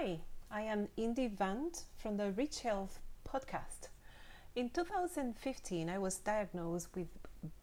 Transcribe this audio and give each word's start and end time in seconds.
Hi, 0.00 0.20
I 0.48 0.60
am 0.60 0.86
Indy 0.96 1.26
Vand 1.26 1.82
from 1.96 2.18
the 2.18 2.30
Rich 2.30 2.60
Health 2.60 3.00
podcast. 3.28 3.88
In 4.54 4.70
2015, 4.70 5.90
I 5.90 5.98
was 5.98 6.18
diagnosed 6.18 6.90
with 6.94 7.08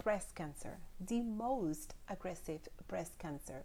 breast 0.03 0.35
cancer, 0.35 0.79
the 0.99 1.21
most 1.21 1.93
aggressive 2.09 2.67
breast 2.89 3.17
cancer, 3.19 3.63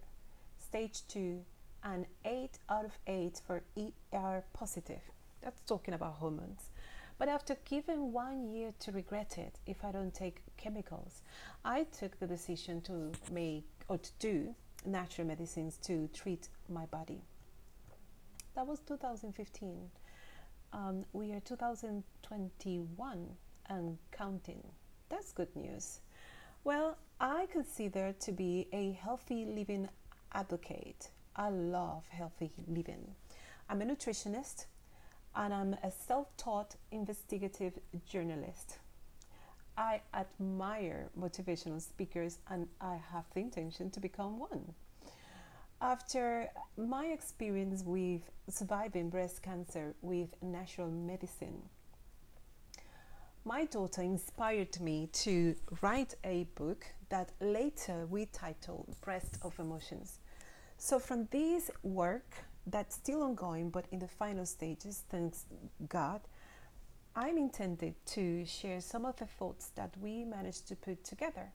stage 0.57 1.01
2, 1.09 1.41
and 1.83 2.05
8 2.23 2.59
out 2.69 2.85
of 2.85 2.97
8 3.07 3.41
for 3.45 3.61
ER 3.77 4.45
positive. 4.53 5.01
That's 5.41 5.59
talking 5.67 5.93
about 5.93 6.13
hormones. 6.13 6.69
But 7.17 7.27
after 7.27 7.57
given 7.65 8.13
one 8.13 8.53
year 8.53 8.71
to 8.79 8.93
regret 8.93 9.37
it 9.37 9.59
if 9.67 9.83
I 9.83 9.91
don't 9.91 10.13
take 10.13 10.43
chemicals, 10.55 11.23
I 11.65 11.83
took 11.83 12.17
the 12.19 12.27
decision 12.27 12.79
to 12.83 13.11
make 13.33 13.65
or 13.89 13.97
to 13.97 14.11
do 14.19 14.55
natural 14.85 15.27
medicines 15.27 15.75
to 15.83 16.07
treat 16.13 16.47
my 16.69 16.85
body. 16.85 17.21
That 18.55 18.67
was 18.67 18.79
2015. 18.81 19.89
Um, 20.73 21.05
we 21.13 21.31
are 21.31 21.39
2021 21.39 23.27
and 23.69 23.97
counting. 24.11 24.61
That's 25.09 25.31
good 25.31 25.55
news. 25.55 26.01
Well, 26.65 26.97
I 27.19 27.47
consider 27.51 28.13
to 28.19 28.31
be 28.31 28.67
a 28.73 28.91
healthy 28.91 29.45
living 29.45 29.87
advocate. 30.33 31.11
I 31.35 31.49
love 31.49 32.03
healthy 32.09 32.51
living. 32.67 33.15
I'm 33.69 33.81
a 33.81 33.85
nutritionist 33.85 34.65
and 35.33 35.53
I'm 35.53 35.75
a 35.81 35.91
self 35.91 36.35
taught 36.35 36.75
investigative 36.91 37.79
journalist. 38.05 38.79
I 39.77 40.01
admire 40.13 41.09
motivational 41.17 41.81
speakers 41.81 42.39
and 42.49 42.67
I 42.81 42.99
have 43.13 43.25
the 43.33 43.39
intention 43.39 43.89
to 43.91 44.01
become 44.01 44.39
one. 44.39 44.73
After 45.81 46.47
my 46.77 47.05
experience 47.07 47.81
with 47.83 48.21
surviving 48.47 49.09
breast 49.09 49.41
cancer 49.41 49.95
with 50.03 50.29
natural 50.39 50.91
medicine, 50.91 51.63
my 53.43 53.65
daughter 53.65 54.03
inspired 54.03 54.79
me 54.79 55.09
to 55.11 55.55
write 55.81 56.13
a 56.23 56.43
book 56.53 56.85
that 57.09 57.31
later 57.41 58.05
we 58.05 58.27
titled 58.27 58.95
Breast 59.01 59.39
of 59.41 59.57
Emotions. 59.57 60.19
So, 60.77 60.99
from 60.99 61.27
this 61.31 61.71
work 61.81 62.35
that's 62.67 62.93
still 62.93 63.23
ongoing 63.23 63.71
but 63.71 63.85
in 63.91 63.97
the 63.97 64.07
final 64.07 64.45
stages, 64.45 65.03
thanks 65.09 65.45
God, 65.89 66.21
I'm 67.15 67.39
intended 67.39 67.95
to 68.05 68.45
share 68.45 68.81
some 68.81 69.03
of 69.03 69.15
the 69.15 69.25
thoughts 69.25 69.69
that 69.69 69.97
we 69.99 70.25
managed 70.25 70.67
to 70.67 70.75
put 70.75 71.03
together 71.03 71.53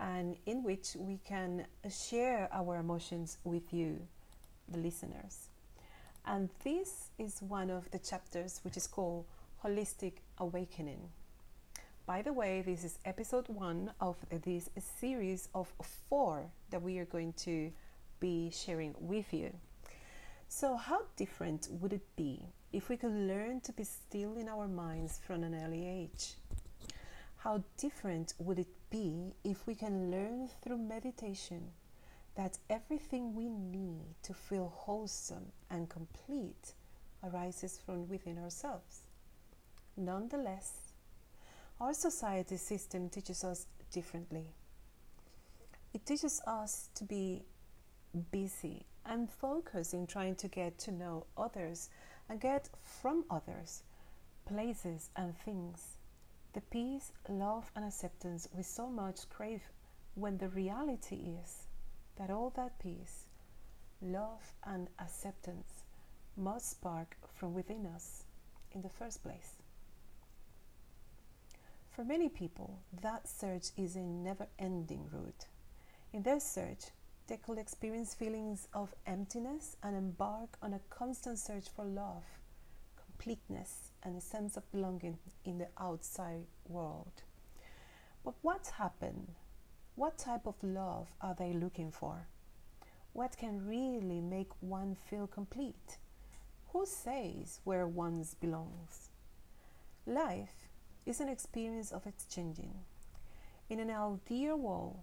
and 0.00 0.36
in 0.46 0.62
which 0.62 0.96
we 0.98 1.18
can 1.24 1.66
uh, 1.84 1.88
share 1.90 2.48
our 2.52 2.76
emotions 2.76 3.36
with 3.44 3.72
you, 3.72 4.00
the 4.68 4.78
listeners. 4.78 5.50
And 6.26 6.48
this 6.64 7.10
is 7.18 7.42
one 7.42 7.70
of 7.70 7.90
the 7.90 7.98
chapters 7.98 8.60
which 8.62 8.76
is 8.76 8.86
called 8.86 9.26
Holistic 9.62 10.14
Awakening. 10.38 11.10
By 12.06 12.22
the 12.22 12.32
way, 12.32 12.62
this 12.62 12.82
is 12.82 12.98
episode 13.04 13.48
one 13.48 13.92
of 14.00 14.16
this 14.30 14.70
series 14.98 15.48
of 15.54 15.72
four 16.08 16.46
that 16.70 16.82
we 16.82 16.98
are 16.98 17.04
going 17.04 17.34
to 17.44 17.70
be 18.18 18.50
sharing 18.52 18.94
with 18.98 19.32
you. 19.32 19.52
So, 20.48 20.76
how 20.76 21.02
different 21.16 21.68
would 21.80 21.92
it 21.92 22.16
be 22.16 22.42
if 22.72 22.88
we 22.88 22.96
could 22.96 23.12
learn 23.12 23.60
to 23.60 23.72
be 23.72 23.84
still 23.84 24.34
in 24.36 24.48
our 24.48 24.66
minds 24.66 25.20
from 25.24 25.44
an 25.44 25.54
early 25.54 25.86
age? 25.86 26.34
How 27.40 27.64
different 27.78 28.34
would 28.38 28.58
it 28.58 28.68
be 28.90 29.32
if 29.44 29.66
we 29.66 29.74
can 29.74 30.10
learn 30.10 30.50
through 30.60 30.76
meditation 30.76 31.70
that 32.34 32.58
everything 32.68 33.34
we 33.34 33.48
need 33.48 34.14
to 34.24 34.34
feel 34.34 34.68
wholesome 34.76 35.46
and 35.70 35.88
complete 35.88 36.74
arises 37.24 37.78
from 37.78 38.06
within 38.10 38.38
ourselves? 38.38 39.04
Nonetheless, 39.96 40.92
our 41.80 41.94
society 41.94 42.58
system 42.58 43.08
teaches 43.08 43.42
us 43.42 43.66
differently. 43.90 44.44
It 45.94 46.04
teaches 46.04 46.42
us 46.46 46.90
to 46.94 47.04
be 47.04 47.46
busy 48.30 48.84
and 49.06 49.30
focused 49.30 49.94
in 49.94 50.06
trying 50.06 50.34
to 50.36 50.48
get 50.48 50.78
to 50.80 50.92
know 50.92 51.24
others 51.38 51.88
and 52.28 52.38
get 52.38 52.68
from 52.82 53.24
others 53.30 53.82
places 54.44 55.08
and 55.16 55.34
things 55.38 55.96
the 56.52 56.60
peace, 56.60 57.12
love, 57.28 57.70
and 57.76 57.84
acceptance 57.84 58.48
we 58.52 58.62
so 58.62 58.88
much 58.88 59.28
crave 59.28 59.62
when 60.14 60.38
the 60.38 60.48
reality 60.48 61.36
is 61.42 61.66
that 62.16 62.30
all 62.30 62.50
that 62.56 62.78
peace, 62.80 63.26
love, 64.02 64.54
and 64.64 64.88
acceptance 64.98 65.84
must 66.36 66.70
spark 66.70 67.16
from 67.34 67.54
within 67.54 67.86
us 67.86 68.24
in 68.72 68.82
the 68.82 68.88
first 68.88 69.22
place. 69.22 69.56
For 71.90 72.04
many 72.04 72.28
people, 72.28 72.78
that 73.02 73.28
search 73.28 73.68
is 73.76 73.94
a 73.94 74.00
never 74.00 74.46
ending 74.58 75.08
route. 75.12 75.46
In 76.12 76.22
their 76.22 76.40
search, 76.40 76.86
they 77.26 77.36
could 77.36 77.58
experience 77.58 78.14
feelings 78.14 78.66
of 78.74 78.94
emptiness 79.06 79.76
and 79.82 79.94
embark 79.94 80.56
on 80.62 80.72
a 80.72 80.80
constant 80.90 81.38
search 81.38 81.68
for 81.68 81.84
love, 81.84 82.24
completeness, 82.96 83.89
and 84.02 84.16
a 84.16 84.20
sense 84.20 84.56
of 84.56 84.70
belonging 84.72 85.18
in 85.44 85.58
the 85.58 85.68
outside 85.78 86.46
world. 86.68 87.22
But 88.24 88.34
what's 88.42 88.70
happened? 88.70 89.34
What 89.94 90.18
type 90.18 90.46
of 90.46 90.62
love 90.62 91.08
are 91.20 91.34
they 91.38 91.52
looking 91.52 91.90
for? 91.90 92.28
What 93.12 93.36
can 93.36 93.66
really 93.66 94.20
make 94.20 94.50
one 94.60 94.94
feel 94.94 95.26
complete? 95.26 95.98
Who 96.72 96.86
says 96.86 97.60
where 97.64 97.86
one 97.86 98.24
belongs? 98.40 99.10
Life 100.06 100.68
is 101.04 101.20
an 101.20 101.28
experience 101.28 101.90
of 101.90 102.06
exchanging. 102.06 102.74
In 103.68 103.80
an 103.80 103.90
ideal 103.90 104.56
world 104.56 105.00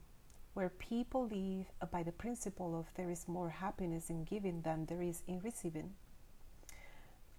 where 0.54 0.70
people 0.70 1.28
live 1.28 1.68
by 1.92 2.04
the 2.04 2.12
principle 2.12 2.80
of 2.80 2.88
there 2.96 3.12
is 3.12 3.28
more 3.28 3.50
happiness 3.50 4.10
in 4.10 4.24
giving 4.24 4.62
than 4.62 4.86
there 4.86 5.02
is 5.02 5.22
in 5.28 5.40
receiving, 5.40 5.94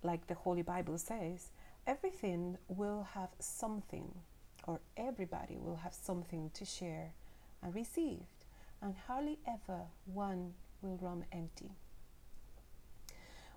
like 0.02 0.26
the 0.26 0.34
Holy 0.34 0.62
Bible 0.62 0.98
says, 0.98 1.50
everything 1.86 2.56
will 2.68 3.06
have 3.14 3.30
something, 3.38 4.12
or 4.66 4.80
everybody 4.96 5.58
will 5.58 5.76
have 5.76 5.94
something 5.94 6.50
to 6.54 6.64
share 6.64 7.12
and 7.62 7.74
receive, 7.74 8.26
and 8.82 8.94
hardly 9.06 9.38
ever 9.46 9.82
one 10.06 10.52
will 10.82 10.98
run 11.00 11.24
empty. 11.32 11.70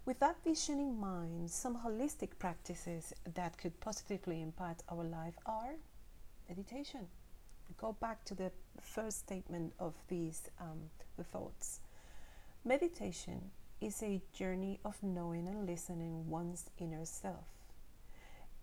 With 0.06 0.19
that 0.19 0.44
vision 0.44 0.79
in 0.79 1.00
mind, 1.00 1.52
some 1.52 1.78
holistic 1.78 2.29
practices 2.40 3.13
that 3.35 3.58
could 3.58 3.79
positively 3.79 4.41
impact 4.41 4.84
our 4.90 5.03
life 5.03 5.35
are 5.46 5.75
meditation. 6.50 7.08
Go 7.78 7.96
back 8.02 8.25
to 8.25 8.34
the 8.34 8.52
first 8.81 9.19
statement 9.19 9.73
of 9.79 9.94
these 10.08 10.50
um, 10.59 10.90
the 11.18 11.23
thoughts. 11.23 11.81
Meditation 12.66 13.52
is 13.81 14.03
a 14.03 14.21
journey 14.31 14.79
of 14.85 15.01
knowing 15.01 15.47
and 15.47 15.65
listening 15.65 16.29
one's 16.29 16.69
inner 16.77 17.03
self. 17.03 17.47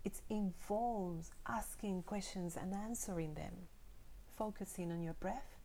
It 0.05 0.21
involves 0.29 1.31
asking 1.45 2.03
questions 2.03 2.55
and 2.55 2.73
answering 2.73 3.33
them, 3.33 3.53
focusing 4.37 4.91
on 4.91 5.03
your 5.03 5.15
breath, 5.15 5.57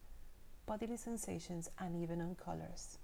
bodily 0.66 0.97
sensations, 0.97 1.70
and 1.78 1.94
even 2.03 2.20
on 2.20 2.34
colors. 2.34 2.98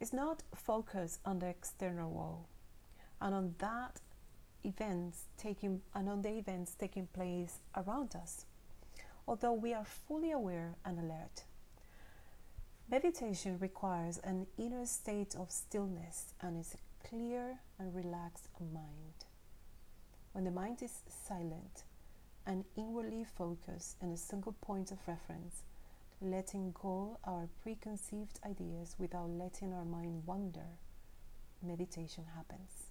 It's 0.00 0.12
not 0.12 0.42
focused 0.52 1.20
on 1.24 1.38
the 1.38 1.46
external 1.46 2.10
world 2.10 2.46
and 3.20 3.32
on 3.32 3.54
that 3.58 4.00
events 4.64 5.26
taking 5.38 5.80
and 5.94 6.08
on 6.08 6.22
the 6.22 6.30
events 6.30 6.74
taking 6.74 7.06
place 7.06 7.58
around 7.76 8.16
us, 8.16 8.46
although 9.28 9.52
we 9.52 9.72
are 9.72 9.84
fully 9.84 10.32
aware 10.32 10.74
and 10.84 10.98
alert. 10.98 11.44
Meditation 12.92 13.56
requires 13.58 14.18
an 14.18 14.46
inner 14.58 14.84
state 14.84 15.34
of 15.34 15.50
stillness 15.50 16.34
and 16.42 16.60
is 16.60 16.74
a 16.74 17.08
clear 17.08 17.58
and 17.78 17.94
relaxed 17.94 18.48
mind. 18.60 19.24
When 20.32 20.44
the 20.44 20.50
mind 20.50 20.82
is 20.82 21.00
silent 21.08 21.84
and 22.46 22.66
inwardly 22.76 23.24
focused 23.24 23.96
in 24.02 24.10
a 24.10 24.16
single 24.18 24.52
point 24.60 24.92
of 24.92 24.98
reference, 25.08 25.62
letting 26.20 26.74
go 26.82 27.18
our 27.24 27.48
preconceived 27.62 28.38
ideas 28.44 28.94
without 28.98 29.30
letting 29.30 29.72
our 29.72 29.86
mind 29.86 30.24
wander, 30.26 30.76
meditation 31.62 32.24
happens. 32.36 32.90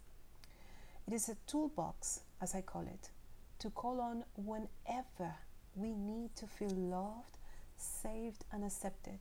It 1.06 1.13
is 1.13 1.30
a 1.30 1.38
toolbox, 1.45 2.21
as 2.42 2.56
I 2.56 2.62
call 2.62 2.88
it, 2.88 3.12
to 3.59 3.69
call 3.69 4.01
on 4.01 4.24
whenever 4.36 5.36
we 5.75 5.94
need 5.94 6.36
to 6.38 6.48
feel 6.48 6.71
loved, 6.71 7.38
saved, 7.77 8.45
and 8.51 8.63
accepted 8.63 9.19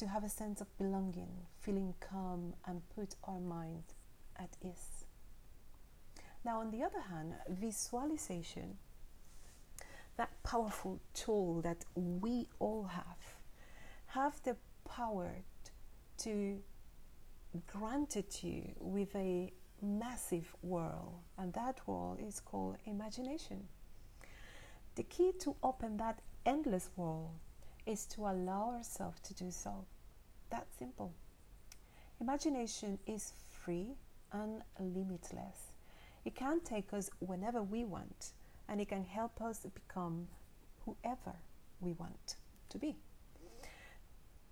to 0.00 0.08
have 0.08 0.24
a 0.24 0.30
sense 0.30 0.62
of 0.62 0.78
belonging, 0.78 1.28
feeling 1.60 1.92
calm, 2.00 2.54
and 2.66 2.80
put 2.96 3.16
our 3.24 3.38
mind 3.38 3.84
at 4.36 4.56
ease. 4.64 5.04
Now, 6.42 6.60
on 6.60 6.70
the 6.70 6.82
other 6.82 7.02
hand, 7.10 7.34
visualization, 7.50 8.78
that 10.16 10.30
powerful 10.42 11.00
tool 11.12 11.60
that 11.60 11.84
we 11.94 12.48
all 12.58 12.84
have, 12.84 13.36
have 14.06 14.42
the 14.42 14.56
power 14.88 15.32
to 16.18 16.62
granted 17.66 18.42
you 18.42 18.72
with 18.78 19.14
a 19.14 19.52
massive 19.82 20.56
world, 20.62 21.12
and 21.36 21.52
that 21.52 21.86
world 21.86 22.20
is 22.26 22.40
called 22.40 22.76
imagination. 22.86 23.68
The 24.94 25.02
key 25.02 25.32
to 25.40 25.56
open 25.62 25.98
that 25.98 26.20
endless 26.46 26.88
world 26.96 27.32
is 27.90 28.06
to 28.06 28.22
allow 28.22 28.72
ourselves 28.76 29.20
to 29.20 29.34
do 29.34 29.50
so. 29.50 29.84
That 30.50 30.66
simple. 30.78 31.12
Imagination 32.20 32.98
is 33.06 33.32
free 33.50 33.88
and 34.32 34.62
limitless. 34.78 35.72
It 36.24 36.34
can 36.34 36.60
take 36.60 36.92
us 36.92 37.10
whenever 37.18 37.62
we 37.62 37.84
want, 37.84 38.32
and 38.68 38.80
it 38.80 38.88
can 38.88 39.04
help 39.04 39.42
us 39.42 39.66
become 39.74 40.28
whoever 40.84 41.34
we 41.80 41.92
want 41.92 42.36
to 42.68 42.78
be. 42.78 42.94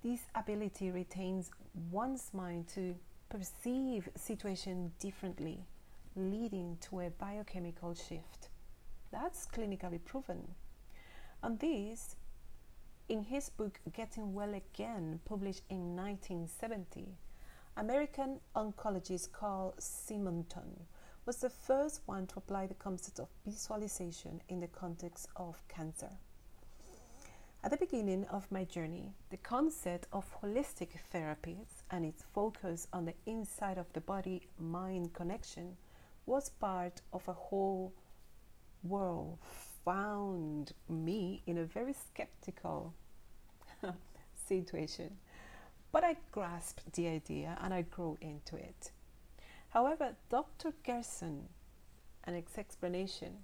This 0.03 0.21
ability 0.35 0.91
retains 0.91 1.51
one's 1.91 2.31
mind 2.33 2.69
to 2.75 2.95
perceive 3.29 4.09
situation 4.17 4.93
differently, 4.99 5.59
leading 6.17 6.79
to 6.89 7.01
a 7.01 7.11
biochemical 7.11 7.95
shift. 7.95 8.49
That's 9.13 9.47
clinically 9.47 10.05
proven. 10.05 10.55
And 11.43 11.59
this, 11.59 12.17
in 13.09 13.23
his 13.23 13.49
book 13.49 13.81
Getting 13.93 14.35
Well 14.35 14.53
Again, 14.55 15.21
published 15.25 15.63
in 15.71 15.97
1970, 15.97 17.17
American 17.77 18.41
oncologist 18.55 19.33
Carl 19.33 19.75
Simonton 19.79 20.85
was 21.25 21.37
the 21.39 21.49
first 21.49 22.03
one 22.05 22.27
to 22.27 22.35
apply 22.37 22.67
the 22.67 22.75
concept 22.75 23.19
of 23.19 23.29
visualization 23.47 24.43
in 24.49 24.61
the 24.61 24.67
context 24.67 25.29
of 25.37 25.57
cancer. 25.69 26.11
At 27.65 27.71
the 27.71 27.79
beginning 27.79 28.27
of 28.27 28.51
my 28.53 28.65
journey, 28.65 29.15
the 29.31 29.39
concept 29.39 30.07
of 30.13 30.31
holistic 30.43 30.91
therapies 31.13 31.83
and 31.91 32.05
its 32.05 32.25
focus 32.35 32.89
on 32.93 33.07
the 33.07 33.15
inside 33.25 33.79
of 33.79 33.91
the 33.95 34.03
body 34.03 34.49
mind 34.59 35.15
connection 35.15 35.77
was 36.27 36.51
part 36.51 37.01
of 37.13 37.27
a 37.27 37.33
whole 37.33 37.95
world 38.83 39.39
found 39.89 40.73
me 40.91 41.43
in 41.47 41.57
a 41.57 41.65
very 41.65 41.95
skeptical 41.95 42.93
situation. 44.47 45.17
But 45.93 46.05
I 46.05 46.17
grasped 46.31 46.93
the 46.93 47.09
idea 47.09 47.57
and 47.63 47.73
I 47.73 47.83
grew 47.83 48.19
into 48.21 48.57
it. 48.57 48.91
However, 49.71 50.15
Dr. 50.29 50.75
Gerson 50.85 51.49
and 52.25 52.37
its 52.37 52.59
explanation 52.59 53.39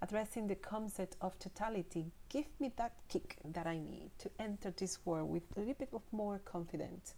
addressing 0.00 0.46
the 0.46 0.54
concept 0.54 1.16
of 1.20 1.38
totality 1.38 2.06
give 2.30 2.46
me 2.58 2.72
that 2.76 2.94
kick 3.08 3.36
that 3.44 3.66
I 3.66 3.78
need 3.78 4.12
to 4.20 4.30
enter 4.40 4.70
this 4.70 4.98
world 5.04 5.30
with 5.30 5.42
a 5.56 5.60
little 5.60 5.74
bit 5.74 5.90
more 6.10 6.40
confidence. 6.46 7.14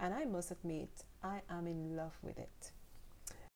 And 0.00 0.12
I 0.12 0.24
must 0.24 0.50
admit, 0.50 1.04
I 1.22 1.42
am 1.48 1.68
in 1.68 1.96
love 1.96 2.18
with 2.22 2.38
it. 2.38 2.72